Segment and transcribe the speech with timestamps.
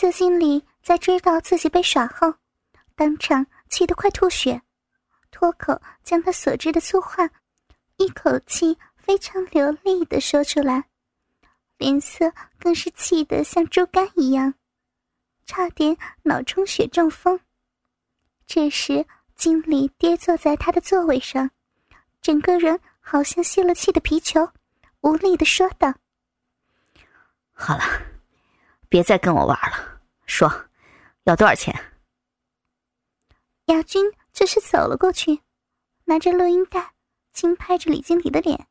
[0.00, 2.32] 色心理在知道自己被耍后，
[2.96, 4.62] 当场气得快吐血，
[5.30, 7.28] 脱口将他所知的粗话，
[7.98, 10.82] 一口气非常流利的说出来，
[11.76, 14.54] 脸色更是气得像猪肝一样，
[15.44, 17.38] 差点脑充血中风。
[18.46, 19.04] 这时，
[19.36, 21.50] 经理跌坐在他的座位上，
[22.22, 24.50] 整个人好像泄了气的皮球，
[25.02, 25.92] 无力的说道
[27.52, 27.84] ：“好了。”
[28.90, 30.52] 别再跟我玩了，说，
[31.22, 31.72] 要多少钱？
[33.66, 35.40] 亚军这时走了过去，
[36.06, 36.92] 拿着录音带，
[37.32, 38.66] 轻拍着李经理的脸，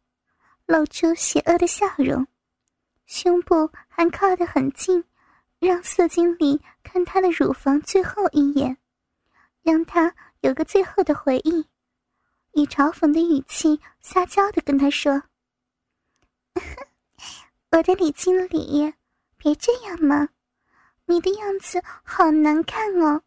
[0.66, 2.28] 露出邪恶的笑容，
[3.06, 5.06] 胸部还靠得很近，
[5.58, 8.78] 让色经理看他的乳房最后一眼，
[9.64, 11.66] 让他有个最后的回忆，
[12.52, 15.24] 以嘲讽的语气撒娇的跟他说
[17.72, 18.94] ：“我的李经理。”
[19.40, 20.28] 别这样嘛，
[21.06, 23.24] 你的样子好难看哦，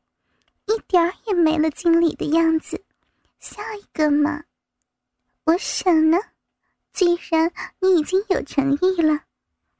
[0.66, 2.84] 一点儿也没了经理的样子。
[3.40, 4.44] 下一个嘛，
[5.44, 6.18] 我想呢，
[6.92, 9.22] 既然你已经有诚意了，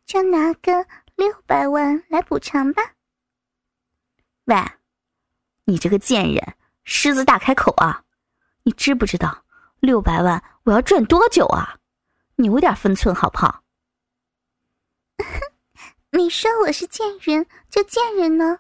[0.06, 2.82] 就拿个六百万来补偿吧。
[4.46, 4.56] 喂，
[5.64, 8.04] 你这个贱人，狮子大开口啊！
[8.64, 9.44] 你知不知道
[9.80, 11.78] 六百万我要赚多久啊？
[12.36, 13.62] 你有点分寸好不好？
[16.14, 18.58] 你说我是贱人就贱人呢，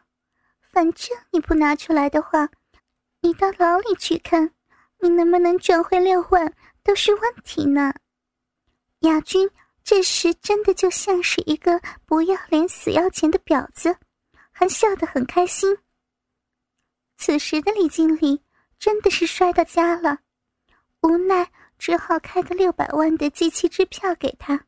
[0.72, 2.48] 反正你不拿出来的话，
[3.20, 4.50] 你到牢里去看，
[5.00, 6.50] 你能不能赚回六万
[6.82, 7.92] 都是问题呢。
[9.00, 9.50] 亚军
[9.84, 13.94] 这时真的就像是一个不要脸死要钱的婊子，
[14.50, 15.76] 还笑得很开心。
[17.18, 18.42] 此时的李经理
[18.78, 20.20] 真的是摔到家了，
[21.02, 24.64] 无奈只好开个六百万的机器支票给他，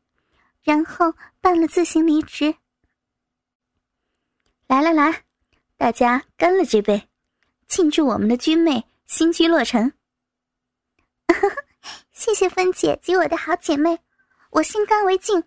[0.61, 2.55] 然后办了自行离职。
[4.67, 5.23] 来来来，
[5.77, 7.07] 大家干了这杯，
[7.67, 9.93] 庆祝我们的军妹新居落成。
[12.11, 13.99] 谢谢芬姐及我的好姐妹，
[14.49, 15.43] 我心甘为敬，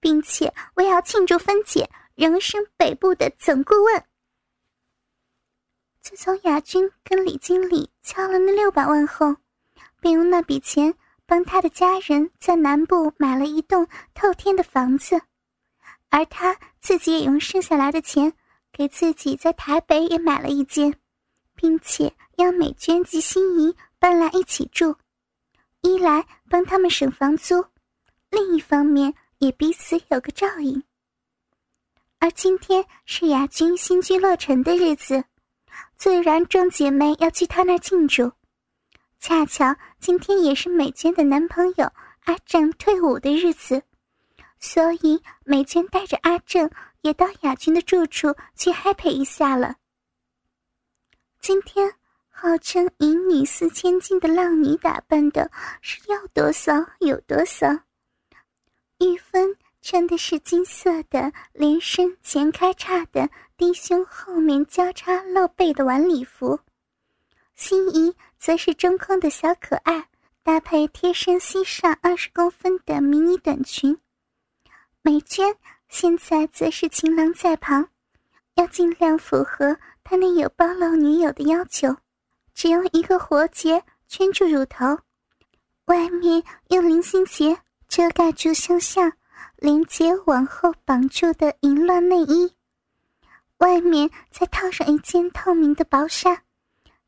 [0.00, 4.04] 并且我也要庆祝芬姐荣升北部的总顾问。
[6.00, 9.36] 自从雅君跟李经理敲了那六百万后，
[10.00, 10.92] 便用那笔钱
[11.26, 15.20] 帮他的家人在南部买了一栋透天的房子，
[16.08, 18.32] 而他自己也用剩下来的钱。
[18.72, 20.94] 给自己在台北也买了一间，
[21.54, 24.94] 并且让美娟及心仪搬来一起住，
[25.80, 27.64] 一来帮他们省房租，
[28.30, 30.82] 另一方面也彼此有个照应。
[32.20, 35.24] 而今天是雅君新居落成的日子，
[35.96, 38.30] 自然众姐妹要去她那庆祝。
[39.18, 41.92] 恰巧今天也是美娟的男朋友
[42.24, 43.82] 阿正退伍的日子，
[44.60, 46.70] 所以美娟带着阿正。
[47.08, 49.76] 也到雅君的住处去 happy 一下了。
[51.40, 51.90] 今天
[52.28, 57.66] 号称银女四千金的浪女打扮的是要多骚有多骚。
[58.98, 66.60] 玉芬穿的是金色的连身前开叉的低胸后面交叉露背的晚礼服，
[67.54, 70.08] 心仪则是中空的小可爱，
[70.42, 73.98] 搭配贴身膝上二十公分的迷你短裙，
[75.00, 75.56] 美娟。
[75.88, 77.88] 现在则是情郎在旁，
[78.54, 81.96] 要尽量符合他那有包露女友的要求，
[82.54, 84.98] 只用一个活结圈住乳头，
[85.86, 89.12] 外面用菱形结遮盖住胸下
[89.56, 92.52] 连接往后绑住的淫乱内衣，
[93.58, 96.42] 外面再套上一件透明的薄纱，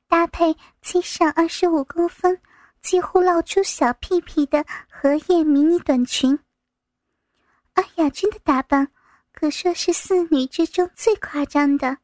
[0.08, 2.40] 搭配七上二十五公分、
[2.80, 6.38] 几乎露出小屁屁的荷叶迷你短裙。
[7.74, 8.88] 而雅君的打扮，
[9.32, 11.98] 可说是四女之中最夸张的。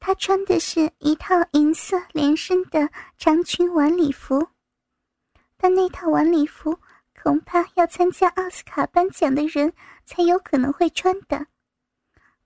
[0.00, 4.48] 她穿的是一套银色连身的长裙晚礼服，
[5.56, 6.78] 但那套晚礼服
[7.22, 9.72] 恐怕要参加奥斯卡颁奖的人
[10.04, 11.46] 才有可能会穿的。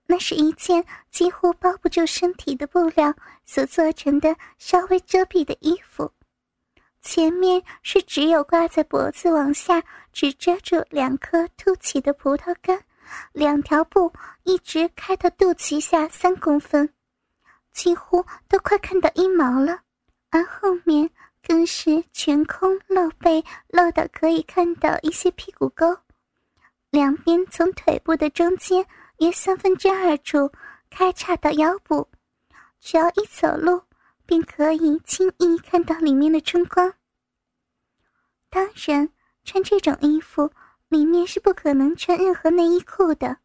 [0.05, 3.13] 那是一件几乎包不住身体的布料
[3.45, 6.11] 所做成的稍微遮蔽的衣服。
[7.01, 9.83] 前面是只有挂在脖子往下，
[10.19, 12.77] 只遮住两颗凸起的葡萄干，
[13.31, 14.11] 两条布
[14.43, 16.93] 一直开到肚脐下三公分，
[17.71, 19.79] 几乎都快看到阴毛了。
[20.29, 21.09] 而后面
[21.41, 25.97] 更是全空露背，露到可以看到一些屁股沟，
[26.89, 28.85] 两边从腿部的中间
[29.19, 30.51] 约三分之二处
[30.89, 32.05] 开叉到腰部，
[32.81, 33.81] 只要一走路。
[34.25, 36.93] 便可以轻易看到里面的春光。
[38.49, 39.09] 当然，
[39.49, 40.47] 穿这种衣服
[40.89, 43.35] 里面是不可能穿任何内衣裤的，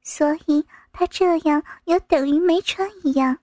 [0.00, 3.36] 所以他这样有等于没穿一样，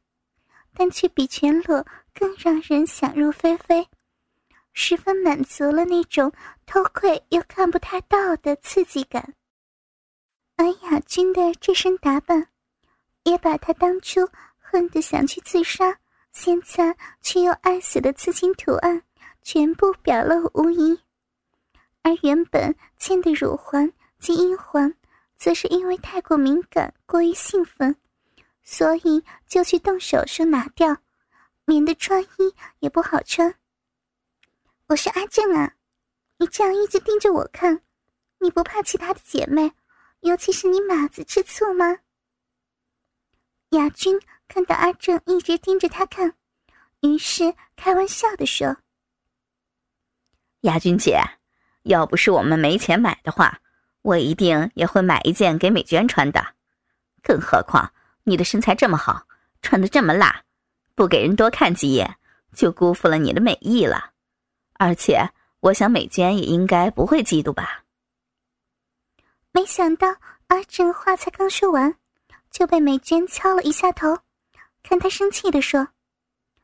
[0.73, 3.85] 但却比全裸更让人想入非非，
[4.71, 6.31] 十分满足了那种
[6.65, 9.33] 偷窥又看不太到的刺激感。
[10.55, 12.47] 而雅君的这身打扮，
[13.23, 14.21] 也把他当初
[14.57, 15.93] 恨得想去自杀，
[16.31, 19.03] 现在却又爱死的刺青图案
[19.41, 20.97] 全部表露无遗。
[22.03, 24.95] 而原本嵌的乳环及阴环，
[25.37, 27.95] 则是因为太过敏感、过于兴奋，
[28.63, 30.97] 所以就去动手术拿掉，
[31.65, 33.53] 免得穿衣也不好穿。
[34.87, 35.75] 我是阿正啊，
[36.37, 37.81] 你这样一直盯着我看，
[38.39, 39.71] 你不怕其他的姐妹，
[40.21, 41.99] 尤其是你马子吃醋吗？
[43.69, 46.35] 雅君看到阿正一直盯着他看，
[47.01, 48.75] 于是开玩笑的说
[50.61, 51.21] ：“雅君姐。”
[51.83, 53.59] 要不是我们没钱买的话，
[54.01, 56.45] 我一定也会买一件给美娟穿的。
[57.23, 57.91] 更何况
[58.23, 59.25] 你的身材这么好，
[59.61, 60.43] 穿的这么辣，
[60.95, 62.17] 不给人多看几眼，
[62.53, 64.11] 就辜负了你的美意了。
[64.73, 65.23] 而且，
[65.59, 67.83] 我想美娟也应该不会嫉妒吧。
[69.51, 70.07] 没想到
[70.47, 71.95] 阿正话才刚说完，
[72.49, 74.17] 就被美娟敲了一下头，
[74.81, 75.87] 看他生气的说：“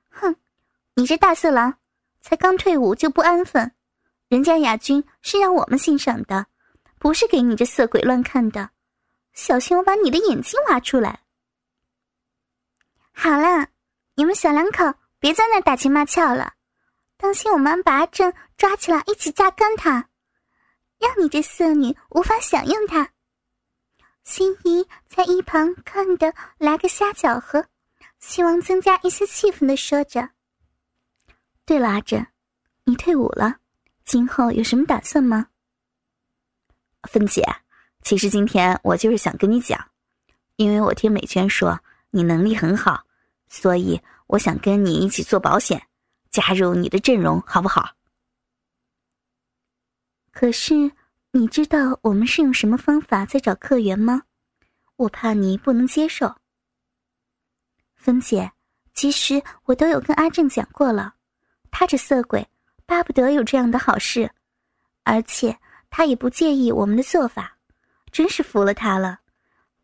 [0.10, 0.36] 哼，
[0.96, 1.78] 你这大色狼，
[2.22, 3.72] 才刚退伍就不安分。”
[4.30, 6.46] 人家雅君是让我们欣赏的，
[7.00, 8.70] 不是给你这色鬼乱看的。
[9.34, 11.22] 小心我把你的眼睛挖出来！
[13.14, 13.68] 好了，
[14.16, 14.84] 你们小两口
[15.20, 16.54] 别在那打情骂俏了，
[17.16, 20.10] 当心我们把阿正抓起来一起榨干他，
[21.00, 23.10] 让你这色女无法享用他。
[24.24, 27.66] 心怡在一旁看的来个瞎搅和，
[28.20, 30.32] 希望增加一些气氛的说着
[31.64, 32.28] ：“对了，阿正，
[32.84, 33.60] 你退伍了。”
[34.08, 35.48] 今后有什么打算吗，
[37.10, 37.44] 芬姐？
[38.04, 39.78] 其实今天我就是想跟你讲，
[40.56, 41.78] 因为我听美娟说
[42.10, 43.04] 你能力很好，
[43.50, 45.86] 所以我想跟你一起做保险，
[46.32, 47.96] 加入你的阵容，好不好？
[50.32, 50.74] 可是
[51.32, 54.24] 你知道我们是用什么方法在找客源吗？
[54.96, 56.34] 我怕你不能接受。
[57.94, 58.54] 芬姐，
[58.94, 61.16] 其实我都有跟阿正讲过了，
[61.70, 62.48] 他这色鬼。
[62.88, 64.32] 巴不得有这样的好事，
[65.04, 65.56] 而且
[65.90, 67.58] 他也不介意我们的做法，
[68.12, 69.20] 真是服了他了，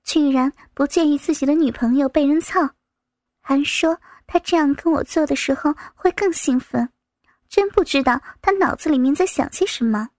[0.06, 2.62] 居然不介意自己的女朋友被人操，
[3.42, 6.90] 还说他这样跟我做的时候会更兴奋，
[7.50, 10.10] 真不知道他脑子里面在想些什么。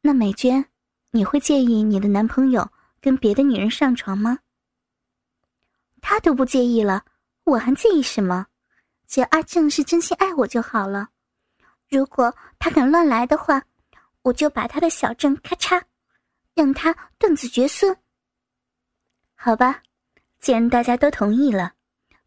[0.00, 0.66] 那美娟，
[1.12, 2.68] 你会介意你的男朋友
[3.00, 4.40] 跟别的女人上床吗？
[6.02, 7.04] 他都不介意了，
[7.44, 8.47] 我还介意什么？
[9.08, 11.08] 只要阿正是真心爱我就好了，
[11.88, 13.62] 如果他敢乱来的话，
[14.20, 15.82] 我就把他的小正咔嚓，
[16.54, 17.96] 让他断子绝孙。
[19.34, 19.82] 好吧，
[20.40, 21.72] 既然大家都同意了，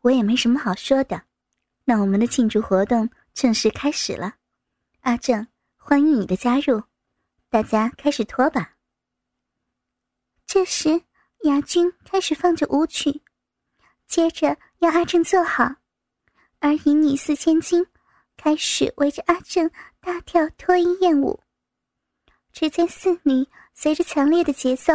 [0.02, 1.22] 我也没什么好说的，
[1.86, 4.34] 那我们的庆祝活动正式开始了。
[5.02, 6.82] 阿正，欢迎你的加入，
[7.50, 8.74] 大家开始脱吧。
[10.48, 11.04] 这时，
[11.44, 13.22] 牙君开始放着舞曲，
[14.08, 15.76] 接着要阿正坐好。
[16.62, 17.86] 而以女四千金
[18.38, 19.70] 开始围着阿正
[20.00, 21.38] 大跳脱衣艳舞。
[22.54, 24.94] 只见四女随着强烈的节奏，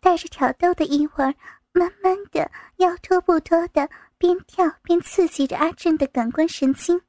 [0.00, 1.34] 带着挑逗的意味，
[1.72, 7.00] 慢慢的要脱不脱的，边跳边刺激着阿正的感官神经，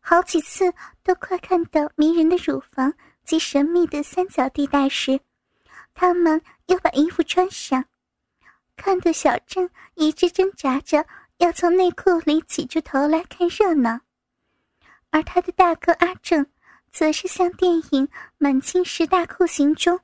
[0.00, 2.92] 好几次都快看到迷人的乳房
[3.24, 5.18] 及神秘的三角地带时，
[5.94, 7.84] 他们又把衣服穿上，
[8.76, 11.06] 看得小郑一直挣扎着。
[11.38, 14.00] 要从内裤里挤出头来看热闹，
[15.10, 16.46] 而他的大哥阿正，
[16.90, 18.06] 则是像电影
[18.38, 20.00] 《满清十大酷刑》中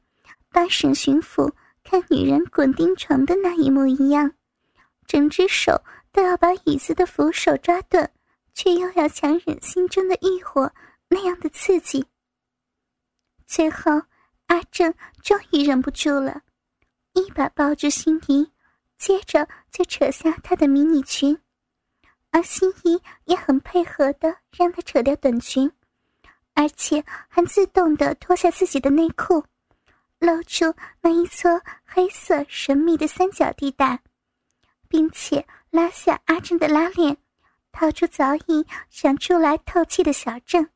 [0.51, 1.51] 八省巡抚
[1.83, 4.31] 看女人滚钉床的那一幕一样，
[5.07, 8.11] 整只手都要把椅子的扶手抓断，
[8.53, 10.71] 却又要强忍心中的欲火
[11.09, 12.05] 那样的刺激。
[13.47, 13.91] 最后，
[14.49, 16.43] 阿正终于忍不住了，
[17.15, 18.52] 一把抱住心仪。
[19.03, 21.37] 接着就扯下她的迷你裙，
[22.31, 25.73] 而心仪也很配合的让她扯掉短裙，
[26.55, 29.45] 而且还自动的脱下自己的内裤，
[30.21, 34.01] 露出那一撮黑色神秘的三角地带，
[34.87, 37.17] 并且拉下阿正的拉链，
[37.73, 40.69] 掏出早已想出来透气的小郑。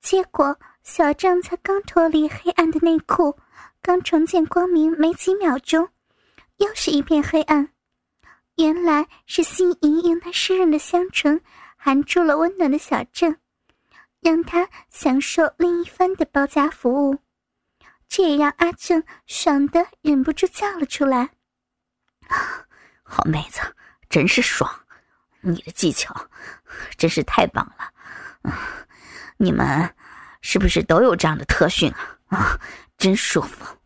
[0.00, 3.38] 结果小郑才刚脱离黑暗的内裤，
[3.80, 5.88] 刚重见光明没几秒钟。
[6.56, 7.68] 又是一片黑暗，
[8.56, 11.40] 原来是心怡用她湿润的香唇
[11.76, 13.36] 含住了温暖的小郑，
[14.20, 17.18] 让他享受另一番的包夹服务。
[18.08, 21.30] 这也让阿正爽的忍不住叫了出来
[23.02, 23.60] ：“好妹子，
[24.08, 24.70] 真是爽！
[25.40, 26.14] 你的技巧
[26.96, 28.52] 真是太棒了！
[29.36, 29.94] 你们
[30.40, 32.38] 是不是都有这样的特训啊？
[32.38, 32.60] 啊，
[32.96, 33.76] 真舒服！”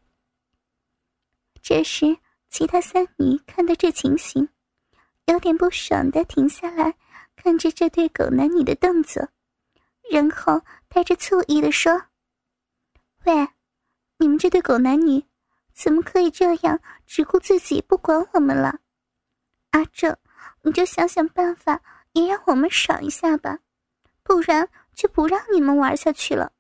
[1.63, 2.17] 这时，
[2.51, 4.49] 其他三女看到这情形，
[5.27, 6.95] 有点不爽的停下来，
[7.37, 9.29] 看着这对狗男女的动作，
[10.11, 12.03] 然后带着醋意的说
[13.25, 13.49] ：“喂，
[14.17, 15.25] 你们这对狗男女，
[15.73, 18.81] 怎么可以这样只顾自己不管我们了？
[19.71, 20.17] 阿正，
[20.63, 21.81] 你就想想办法，
[22.13, 23.59] 也让我们爽一下吧，
[24.23, 26.51] 不然就不让你们玩下去了。”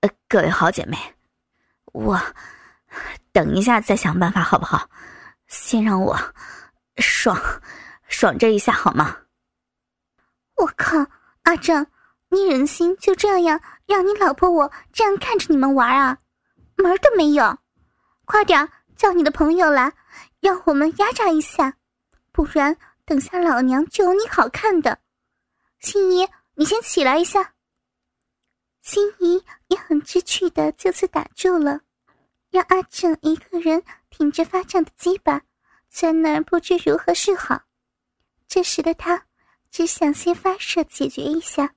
[0.00, 0.96] 呃，各位好姐妹。
[1.92, 2.20] 我
[3.32, 4.88] 等一下再想办法，好不好？
[5.46, 6.16] 先让我
[6.96, 7.40] 爽
[8.08, 9.16] 爽这一下好吗？
[10.56, 11.06] 我靠，
[11.42, 11.86] 阿正，
[12.28, 16.18] 你忍心就这样让你老婆我这样看着你们玩啊？
[16.76, 17.58] 门都没有！
[18.24, 19.92] 快点叫你的朋友来，
[20.40, 21.74] 让我们压榨一下，
[22.32, 24.98] 不然等下老娘就有你好看的。
[25.80, 27.54] 心怡，你先起来一下。
[28.82, 31.80] 心怡也很知趣的就此打住了，
[32.50, 35.40] 让阿正一个人挺着发胀的鸡巴，
[35.88, 37.62] 在那儿不知如何是好。
[38.46, 39.26] 这时的他
[39.70, 41.72] 只想先发射解决一下，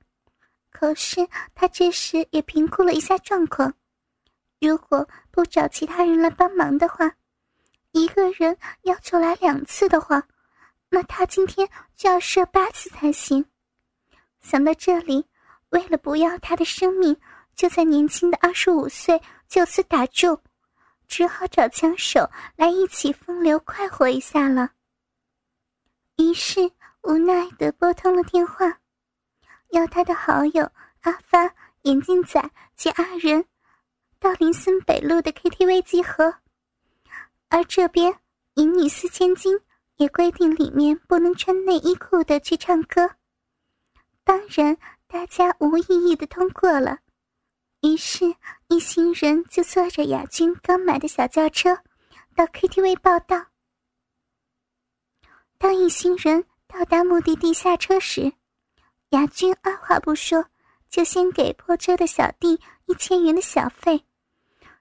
[0.72, 3.74] 可是他这时也评估了一下状况，
[4.60, 7.12] 如果不找其他人来帮忙的话，
[7.92, 10.24] 一个人要求来两次的话，
[10.89, 13.46] 那他今天就要射八次才行。
[14.42, 15.25] 想到这里。
[15.70, 17.20] 为了不要他的生命
[17.56, 20.39] 就在年轻的二十五岁就此打住，
[21.07, 24.72] 只好找枪手来一起风流快活一下了。
[26.17, 28.79] 于是无奈的拨通了电话，
[29.69, 33.45] 要他的好友阿发、眼镜仔及二人
[34.19, 36.36] 到林森北路的 KTV 集合，
[37.50, 38.13] 而这边
[38.55, 39.60] 淫女四千金
[39.98, 43.10] 也规定里面不能穿内衣裤的去唱歌，
[44.24, 44.77] 当然。
[45.05, 46.98] 大家无异议的通过了，
[47.83, 48.33] 于是，
[48.69, 51.77] 一行人就坐着雅军刚买的小轿车，
[52.33, 53.47] 到 KTV 报道。
[55.57, 58.31] 当一行人到达目的地下车时，
[59.09, 60.45] 雅军二话不说，
[60.89, 64.05] 就先给破车的小弟一千元的小费，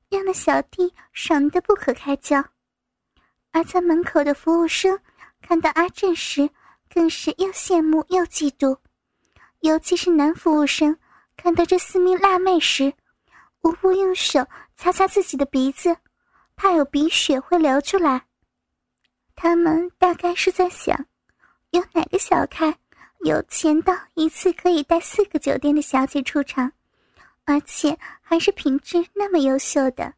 [0.09, 2.45] 让那小弟爽得不可开交。
[3.51, 4.97] 而在门口的服务生
[5.41, 6.49] 看到阿正时，
[6.89, 8.79] 更是又羡慕又嫉妒。
[9.59, 10.97] 尤其是男服务生
[11.37, 12.93] 看到这四名辣妹时，
[13.63, 14.47] 无不用手
[14.77, 15.97] 擦擦自己的鼻子，
[16.55, 18.27] 怕有鼻血会流出来。
[19.35, 21.07] 他们大概是在想，
[21.71, 22.77] 有哪个小开
[23.25, 26.71] 有钱到一次可以带四个酒店的小姐出场，
[27.45, 30.15] 而且还是品质那么优秀的。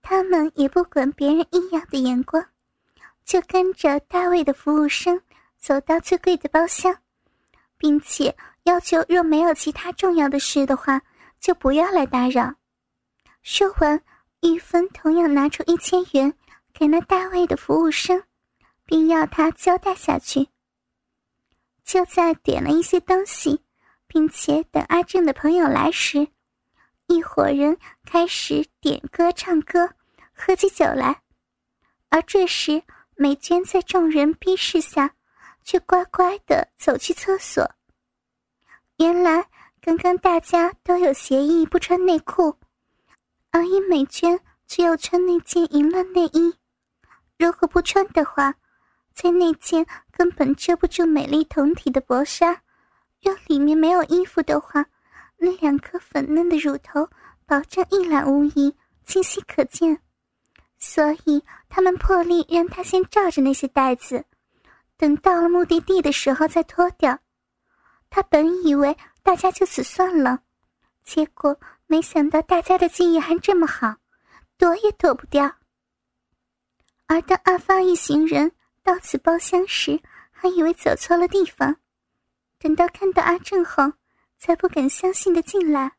[0.00, 2.42] 他们也不管别人异样的眼光，
[3.24, 5.20] 就跟着大卫的服务生
[5.58, 6.96] 走到最贵的包厢。
[7.82, 8.32] 并且
[8.64, 11.00] 要求，若没有其他重要的事的话，
[11.40, 12.54] 就不要来打扰。
[13.42, 14.02] 说完，
[14.42, 16.32] 玉芬同样拿出一千元
[16.72, 18.22] 给那大卫的服务生，
[18.84, 20.48] 并要他交代下去。
[21.84, 23.60] 就在点了一些东西，
[24.06, 26.28] 并且等阿正的朋友来时，
[27.06, 29.90] 一伙人开始点歌、唱歌、
[30.32, 31.22] 喝起酒来。
[32.10, 32.82] 而这时，
[33.16, 35.14] 美娟在众人逼视下。
[35.64, 37.64] 却乖乖的走去厕所。
[39.02, 39.44] 原来
[39.80, 42.56] 刚刚大家都有协议不穿内裤，
[43.50, 46.54] 而尹美娟只有穿那件淫乱内衣。
[47.36, 48.54] 如果不穿的话，
[49.12, 52.62] 在那件根本遮不住美丽胴体的薄纱，
[53.20, 54.86] 若里面没有衣服的话，
[55.36, 57.04] 那两颗粉嫩的乳头
[57.44, 58.72] 保证一览无遗，
[59.04, 59.98] 清晰可见。
[60.78, 64.24] 所以他们破例让她先罩着那些袋子。
[64.96, 67.18] 等到了目的地的时候再脱掉。
[68.14, 70.42] 他本以为大家就此算了，
[71.02, 73.96] 结果没想到大家的记忆还这么好，
[74.58, 75.50] 躲也躲不掉。
[77.06, 78.52] 而当阿芳一行人
[78.82, 79.98] 到此包厢时，
[80.30, 81.74] 还以为走错了地方，
[82.58, 83.90] 等到看到阿正后，
[84.36, 85.92] 才不敢相信的进来，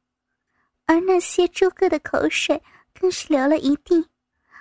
[0.86, 2.62] 而那些诸葛的口水
[2.94, 4.08] 更是流了一地，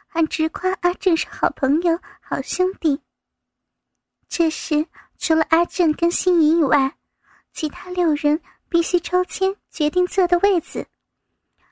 [0.07, 2.99] 还直夸阿正是好朋友、好兄弟。
[4.27, 4.87] 这时，
[5.19, 6.97] 除了阿正跟心怡以外，
[7.53, 10.87] 其他六人必须抽签决定坐的位子。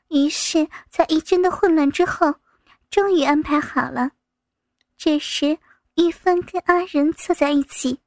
[0.08, 2.34] 于是，在一阵的混乱之后，
[2.90, 4.10] 终于安排好了。
[4.96, 5.56] 这时，
[5.94, 8.00] 玉芬跟阿仁坐在一起，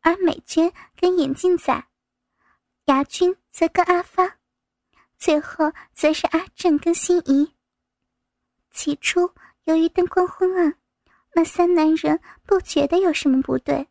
[0.00, 1.84] 而美娟跟眼镜仔，
[2.84, 4.36] 雅君则跟阿发。
[5.18, 7.52] 最后则是阿正跟心仪。
[8.70, 9.30] 起初
[9.64, 10.74] 由于灯光昏暗，
[11.34, 13.86] 那三男人不觉得有什么不对，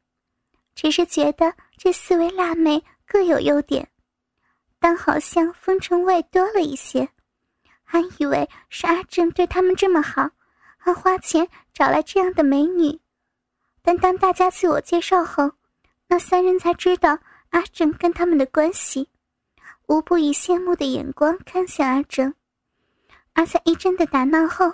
[0.75, 3.89] 只是觉得这四位辣妹各有优点，
[4.79, 7.09] 但好像风尘味多了一些，
[7.83, 10.29] 还以为是阿正对他们这么好，
[10.77, 12.99] 还花钱找来这样的美女。
[13.81, 15.51] 但当大家自我介绍后，
[16.07, 17.17] 那三人才知道
[17.49, 19.09] 阿正跟他们的关系，
[19.87, 22.31] 无不以羡慕的眼光看向阿正。
[23.33, 24.71] 而在一阵的打闹后，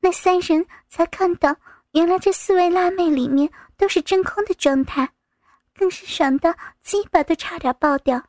[0.00, 1.54] 那三人才看到，
[1.90, 5.10] 原来这四位辣妹里面都是真空的状态，
[5.78, 8.22] 更是爽到鸡巴都差点爆掉。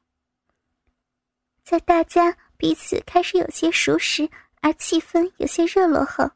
[1.64, 4.30] 在大家彼此开始有些熟识，
[4.62, 6.30] 而气氛有些热络后，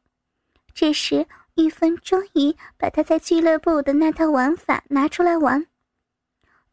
[0.74, 5.66] 这时玉芬终于把她在俱乐部的那套玩法拿出来玩。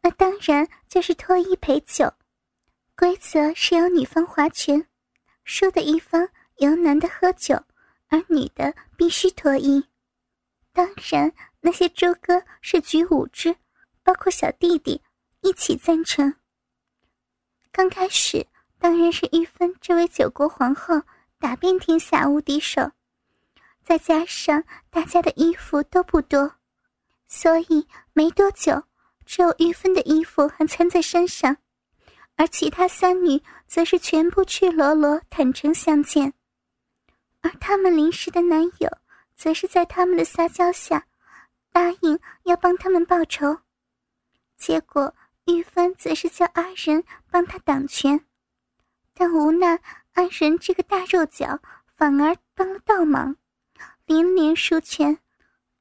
[0.01, 2.11] 那当然就是脱衣陪酒，
[2.95, 4.87] 规则是由女方划拳，
[5.43, 7.63] 输的一方由男的喝酒。
[8.13, 9.81] 而女的必须脱衣，
[10.73, 11.31] 当然
[11.61, 13.55] 那些猪哥是举五支，
[14.03, 15.01] 包括小弟弟
[15.41, 16.35] 一起赞成。
[17.71, 18.45] 刚开始
[18.77, 21.01] 当然是玉芬这位九国皇后
[21.39, 22.91] 打遍天下无敌手，
[23.83, 26.55] 再加上大家的衣服都不多，
[27.27, 28.83] 所以没多久
[29.25, 31.55] 只有玉芬的衣服还穿在身上，
[32.35, 36.33] 而其他三女则是全部赤裸裸坦诚相见。
[37.41, 38.89] 而他们临时的男友，
[39.35, 41.07] 则是在他们的撒娇下，
[41.71, 43.57] 答应要帮他们报仇。
[44.61, 45.11] 结果
[45.47, 48.23] 玉芬则是叫阿仁帮他挡拳，
[49.11, 49.81] 但无奈
[50.13, 51.59] 阿仁这个大肉脚
[51.95, 53.35] 反而帮了倒忙，
[54.05, 55.17] 连连输拳，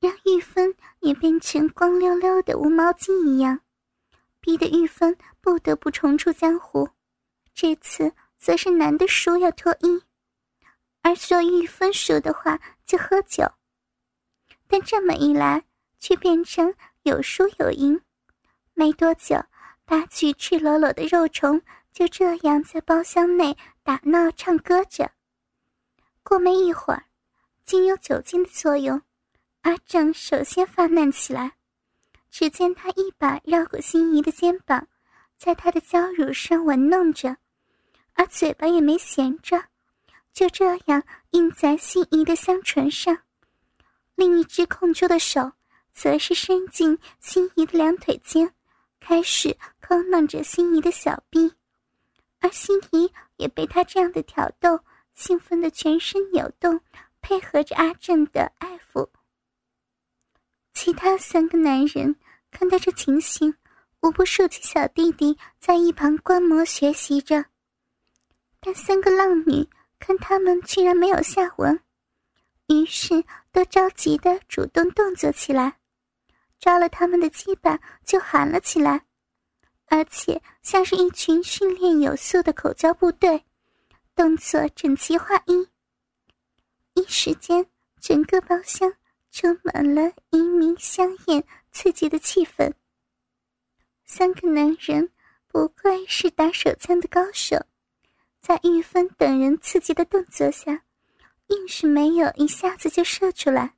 [0.00, 3.60] 让玉芬也变成光溜溜的无毛巾一样，
[4.40, 6.88] 逼得玉芬不得不重出江湖。
[7.52, 10.02] 这次则是男的输要脱衣。
[11.02, 13.44] 而说玉芬输的话就喝酒，
[14.66, 15.62] 但这么一来
[15.98, 18.00] 却变成有输有赢。
[18.74, 19.36] 没多久，
[19.84, 21.60] 八具赤裸裸的肉虫
[21.92, 25.10] 就这样在包厢内打闹唱歌着。
[26.22, 27.04] 过没一会儿，
[27.64, 29.02] 经由酒精的作用，
[29.62, 31.52] 阿正首先发难起来。
[32.30, 34.86] 只见他一把绕过心仪的肩膀，
[35.36, 37.36] 在她的娇乳上玩弄着，
[38.14, 39.64] 而嘴巴也没闲着。
[40.32, 43.18] 就这样印在心仪的香唇上，
[44.14, 45.50] 另一只控住的手，
[45.92, 48.54] 则是伸进心仪的两腿间，
[49.00, 51.54] 开始抠弄着心仪的小臂，
[52.40, 54.80] 而心仪也被他这样的挑逗，
[55.14, 56.80] 兴奋的全身扭动，
[57.20, 59.08] 配合着阿正的爱抚。
[60.74, 62.14] 其他三个男人
[62.50, 63.56] 看到这情形，
[64.02, 67.46] 无不竖起小弟弟在一旁观摩学习着，
[68.60, 69.68] 但三个浪女。
[70.02, 71.78] 看他们居然没有下文，
[72.68, 75.76] 于是都着急的主动动作起来，
[76.60, 79.06] 抓了他们的鸡巴就喊了起来，
[79.86, 83.42] 而且像是一群训练有素的口交部队，
[84.14, 85.66] 动作整齐划一。
[86.94, 87.66] 一时间，
[87.98, 88.92] 整个包厢
[89.30, 91.42] 充满了旖旎香艳、
[91.72, 92.70] 刺激的气氛。
[94.04, 95.10] 三个男人
[95.48, 97.56] 不愧是打手枪的高手。
[98.40, 100.82] 在玉芬等人刺激的动作下，
[101.48, 103.74] 硬是没有一下子就射出来。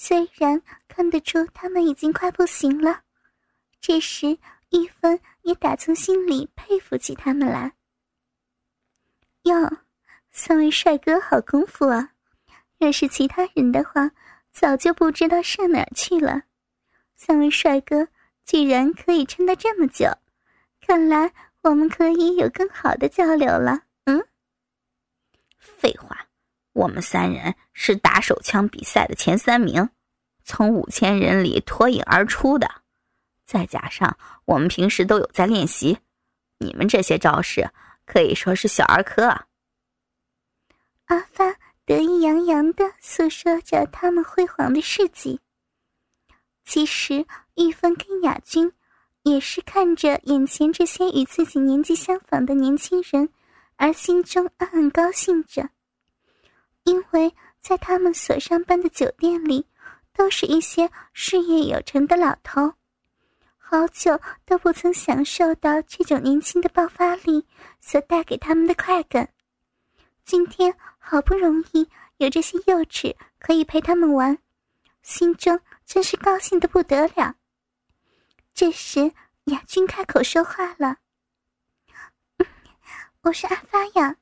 [0.00, 3.02] 虽然看得出他们已经快不行了，
[3.80, 4.28] 这时
[4.70, 7.72] 玉芬也打从心里佩服起他们来。
[9.42, 9.54] 哟，
[10.30, 12.12] 三位帅哥好功夫啊！
[12.78, 14.08] 要是其他人的话，
[14.52, 16.42] 早就不知道上哪儿去了。
[17.16, 18.06] 三位帅哥
[18.44, 20.06] 居然可以撑得这么久，
[20.80, 21.30] 看来……
[21.62, 23.82] 我们可以有更好的交流了。
[24.04, 24.24] 嗯，
[25.58, 26.27] 废话，
[26.78, 29.90] 我们三人是打手枪比赛的前三名，
[30.44, 32.70] 从五千人里脱颖而出的，
[33.44, 35.98] 再加上我们平时都有在练习，
[36.58, 37.68] 你们这些招式
[38.06, 39.26] 可以说是小儿科。
[41.06, 45.40] 阿发得意洋洋的诉说着他们辉煌的事迹。
[46.64, 48.72] 其实玉芬跟雅君。
[49.24, 53.28] 也是看着眼前这些与自己年纪相仿的年轻人，
[53.76, 55.68] 而心中暗暗高兴着，
[56.88, 59.66] 因为在他们所上班的酒店里，
[60.14, 62.72] 都是一些事业有成的老头，
[63.58, 67.46] 好久都不曾享受到这种年轻的爆发力
[67.78, 69.28] 所带给他们的快感。
[70.24, 74.38] 今天好不容易有这些幼稚可以陪他们玩，
[75.02, 77.34] 心中真是高兴的不得了。
[78.54, 79.12] 这时，
[79.44, 80.96] 雅君开口说话了
[83.20, 84.16] ：“我是阿发呀。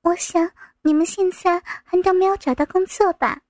[0.00, 0.50] 我想
[0.82, 3.40] 你们现在还都没有找到工作吧？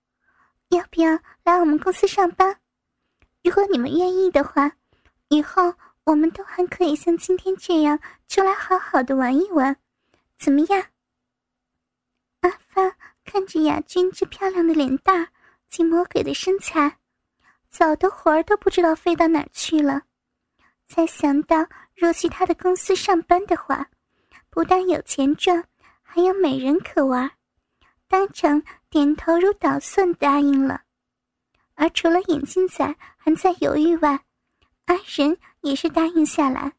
[0.69, 2.59] 要不要来我们公司上班？
[3.43, 4.73] 如果你们愿意的话，
[5.29, 9.77] 以后我们都还可以像今天这样出来好好的玩一玩，
[10.39, 10.87] 怎么样？
[12.41, 15.29] 阿发看着雅君这漂亮的脸蛋
[15.69, 16.99] 及魔鬼的身材，
[17.69, 20.03] 早的魂儿都不知道飞到哪儿去了。
[20.89, 23.89] 再想到若去他的公司上班的话，
[24.51, 25.65] 不但有钱赚，
[26.13, 27.31] 还有美人可玩，
[28.09, 30.83] 当场点头如捣蒜答应了。
[31.75, 34.25] 而除了眼镜仔还在犹豫外，
[34.87, 36.73] 阿仁也是答应下来。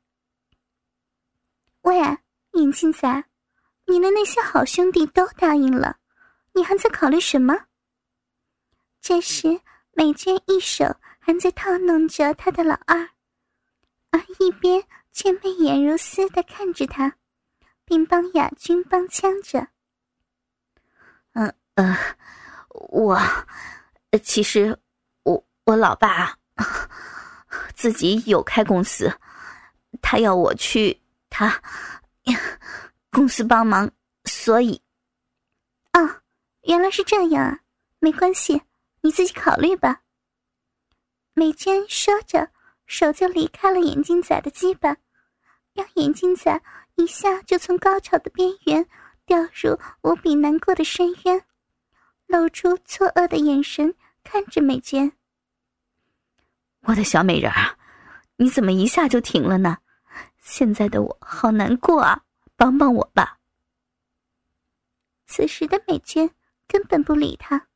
[1.83, 1.97] 喂，
[2.51, 3.23] 眼镜仔，
[3.85, 5.95] 你的那些好兄弟都答应了，
[6.51, 7.57] 你还在考虑什么？
[8.99, 9.61] 这时，
[9.93, 10.83] 美娟一手
[11.19, 13.09] 还在套弄着她的老二。
[14.09, 17.15] 而一边却媚眼如丝的看着他，
[17.91, 19.67] 并帮雅君帮腔着。
[21.33, 21.97] 嗯呃，
[22.69, 23.19] 我，
[24.23, 24.79] 其实
[25.23, 26.37] 我我老爸
[27.75, 29.13] 自己有开公司，
[30.01, 31.61] 他要我去他
[33.09, 33.91] 公司帮忙，
[34.23, 34.81] 所以，
[35.91, 36.21] 啊，
[36.61, 37.59] 原来是这样啊，
[37.99, 38.61] 没关系，
[39.01, 40.03] 你自己考虑吧。
[41.33, 42.51] 美娟说着。
[42.87, 44.97] 手就离开了眼镜仔的鸡巴，
[45.71, 46.61] 让眼镜仔
[47.01, 48.85] 一下就从高潮的边缘
[49.25, 51.43] 掉入无比难过的深渊，
[52.27, 55.11] 露出错愕的眼神看着美娟。
[56.81, 57.75] 我的小美人儿，
[58.35, 59.77] 你怎么一下就停了呢？
[60.39, 62.21] 现在的我好难过啊，
[62.55, 63.39] 帮帮我吧。
[65.25, 66.29] 此时的美娟
[66.67, 67.67] 根本不理他，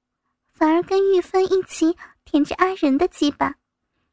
[0.53, 3.55] 反而跟玉芬一起舔着阿仁的鸡巴。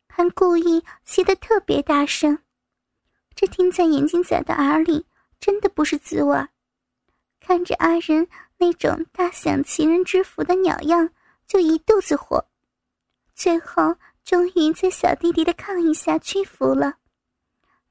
[0.08, 2.38] 还故意吸得特别大声，
[3.34, 5.06] 这听在眼镜仔的耳里，
[5.40, 6.36] 真的不是滋味
[7.40, 11.10] 看着阿仁那种大享其人之福的鸟样，
[11.46, 12.44] 就一肚子火。
[13.34, 16.94] 最后，终于在小弟弟的抗议下屈服了。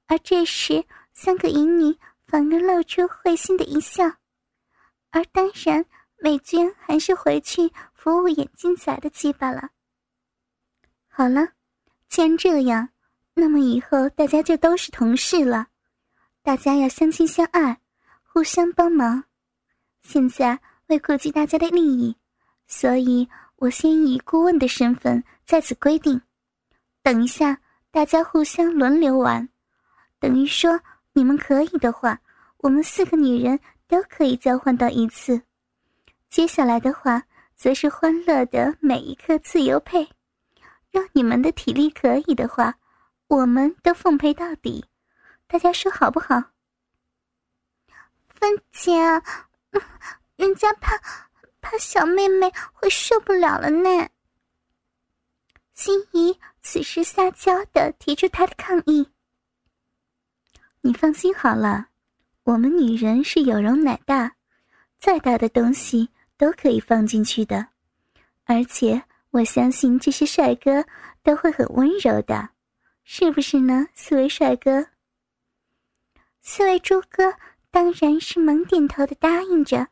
[0.07, 4.05] 而这时，三个淫女反而露出会心的一笑。
[5.09, 5.85] 而当然，
[6.17, 9.69] 美娟还是回去服务眼镜仔的鸡巴了。
[11.07, 11.49] 好了。
[12.07, 12.89] 既然这样，
[13.41, 15.65] 那么以后大家就都是同事了。
[16.43, 17.75] 大家要相亲相爱，
[18.21, 19.23] 互相帮忙。
[20.03, 22.15] 现在为顾及大家的利益，
[22.67, 26.21] 所以我先以顾问的身份在此规定。
[27.01, 29.49] 等一下，大家互相轮流玩，
[30.19, 30.79] 等于说
[31.13, 32.21] 你们可以的话，
[32.57, 35.41] 我们四个女人都可以交换到一次。
[36.29, 37.23] 接下来的话，
[37.55, 40.07] 则是欢乐的每一刻自由配。
[40.91, 42.75] 让你们的体力可以的话，
[43.31, 44.83] 我们都奉陪到底，
[45.47, 46.51] 大家说好不好？
[48.27, 48.91] 芬姐，
[50.35, 50.97] 人家怕
[51.61, 54.09] 怕小妹妹会受不了了呢。
[55.73, 59.09] 心怡此时撒娇的提出她的抗议。
[60.81, 61.87] 你放心好了，
[62.43, 64.35] 我们女人是有容乃大，
[64.99, 67.69] 再大的东西都可以放进去的，
[68.43, 69.01] 而且。
[69.29, 70.85] 我相信这些帅哥
[71.23, 72.49] 都会很温柔的，
[73.03, 73.87] 是不是呢？
[73.93, 74.87] 四位帅哥，
[76.41, 77.33] 四位猪哥
[77.69, 79.87] 当然是猛点头的答应着，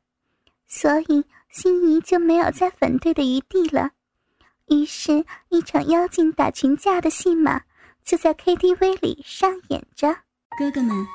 [0.68, 3.92] 所以心仪就没有再反对的余地了。
[4.68, 7.62] 于是，一场妖精打群架的戏码
[8.04, 10.16] 就在 KTV 里上演着。
[10.58, 11.06] 哥哥们，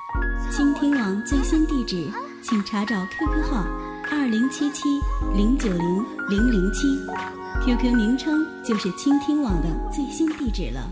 [0.50, 2.10] 倾听网最新地址，
[2.42, 3.64] 请查找 QQ 号
[4.10, 5.00] 二零七七
[5.34, 6.88] 零九零零零七。
[7.64, 10.90] QQ 名称就是倾听网的最新地址了。